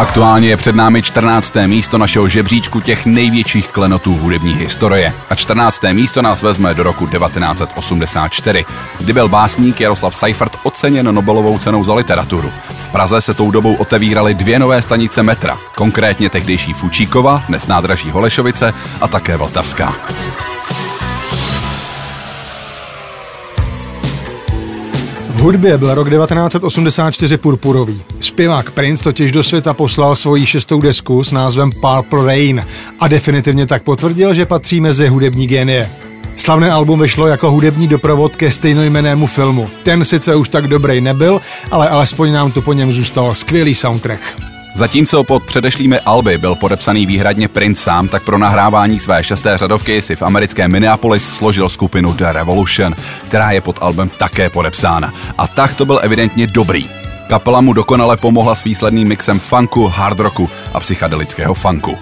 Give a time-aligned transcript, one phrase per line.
[0.00, 1.54] Aktuálně je před námi 14.
[1.66, 5.12] místo našeho žebříčku těch největších klenotů hudební historie.
[5.30, 5.82] A 14.
[5.92, 8.64] místo nás vezme do roku 1984,
[8.98, 12.52] kdy byl básník Jaroslav Seifert oceněn Nobelovou cenou za literaturu.
[12.76, 18.10] V Praze se tou dobou otevíraly dvě nové stanice metra, konkrétně tehdejší Fučíkova, dnes nádraží
[18.10, 19.94] Holešovice a také Vltavská.
[25.40, 28.02] Hudbě byl rok 1984 purpurový.
[28.20, 32.64] Zpěvák Prince totiž do světa poslal svoji šestou desku s názvem Purple Rain
[33.00, 35.90] a definitivně tak potvrdil, že patří mezi hudební génie.
[36.36, 39.70] Slavné album vyšlo jako hudební doprovod ke stejnojmenému filmu.
[39.82, 44.49] Ten sice už tak dobrý nebyl, ale alespoň nám tu po něm zůstal skvělý soundtrack.
[44.74, 50.02] Zatímco pod předešlými alby byl podepsaný výhradně Prince sám, tak pro nahrávání své šesté řadovky
[50.02, 55.12] si v americkém Minneapolis složil skupinu The Revolution, která je pod albem také podepsána.
[55.38, 56.90] A tak to byl evidentně dobrý.
[57.28, 61.98] Kapela mu dokonale pomohla s výsledným mixem funku, hard rocku a psychedelického funku.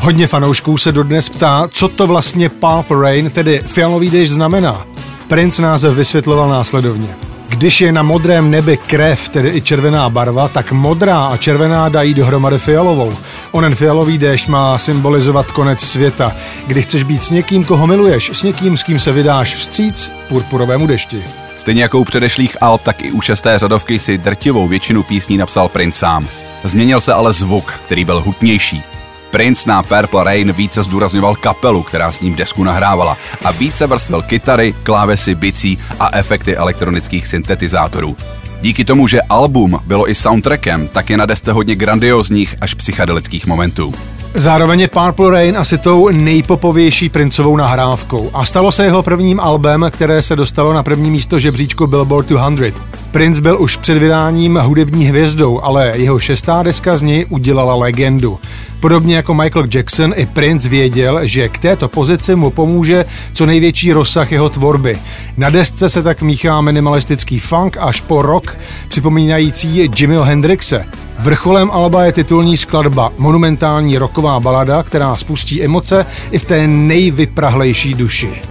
[0.00, 4.86] Hodně fanoušků se dodnes ptá, co to vlastně Purple Rain, tedy fialový déšť, znamená.
[5.28, 7.31] Prince název vysvětloval následovně.
[7.52, 12.14] Když je na modrém nebi krev, tedy i červená barva, tak modrá a červená dají
[12.14, 13.12] dohromady fialovou.
[13.50, 16.36] Onen fialový déšť má symbolizovat konec světa,
[16.66, 20.86] kdy chceš být s někým, koho miluješ, s někým, s kým se vydáš vstříc purpurovému
[20.86, 21.24] dešti.
[21.56, 25.68] Stejně jako u předešlých alb, tak i u šesté řadovky si drtivou většinu písní napsal
[25.68, 26.28] Prince sám.
[26.64, 28.91] Změnil se ale zvuk, který byl hutnější.
[29.32, 34.22] Prince na Purple Rain více zdůrazňoval kapelu, která s ním desku nahrávala a více vrstvil
[34.22, 38.16] kytary, klávesy, bicí a efekty elektronických syntetizátorů.
[38.60, 43.46] Díky tomu, že album bylo i soundtrackem, tak je na desce hodně grandiozních až psychedelických
[43.46, 43.94] momentů.
[44.34, 49.86] Zároveň je Purple Rain asi tou nejpopovější princovou nahrávkou a stalo se jeho prvním albem,
[49.90, 52.82] které se dostalo na první místo žebříčku Billboard 200.
[53.10, 58.38] Prince byl už před vydáním hudební hvězdou, ale jeho šestá deska z něj udělala legendu.
[58.80, 63.92] Podobně jako Michael Jackson, i Prince věděl, že k této pozici mu pomůže co největší
[63.92, 64.98] rozsah jeho tvorby.
[65.36, 70.86] Na desce se tak míchá minimalistický funk až po rock, připomínající Jimmyho Hendrixe.
[71.22, 77.94] Vrcholem alba je titulní skladba, monumentální rocková balada, která spustí emoce i v té nejvyprahlejší
[77.94, 78.42] duši.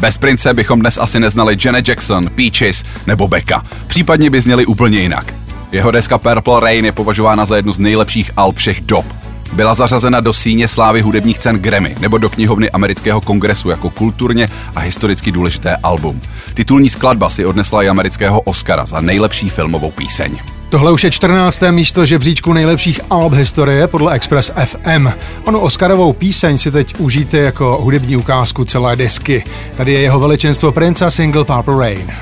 [0.00, 3.64] Bez Prince bychom dnes asi neznali Janet Jackson, Peaches nebo Becca.
[3.86, 5.34] Případně by zněli úplně jinak.
[5.72, 9.06] Jeho deska Purple Rain je považována za jednu z nejlepších alb všech dob.
[9.52, 14.48] Byla zařazena do síně slávy hudebních cen Grammy nebo do knihovny amerického kongresu jako kulturně
[14.76, 16.20] a historicky důležité album.
[16.54, 20.55] Titulní skladba si odnesla i amerického Oscara za nejlepší filmovou píseň.
[20.68, 21.62] Tohle už je 14.
[21.70, 25.08] místo žebříčku nejlepších alb historie podle Express FM.
[25.44, 29.44] Onu Oscarovou píseň si teď užijte jako hudební ukázku celé desky.
[29.76, 32.12] Tady je jeho veličenstvo Prince a single Purple Rain.